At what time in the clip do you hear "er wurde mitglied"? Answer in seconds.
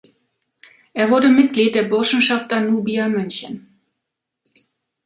0.93-1.75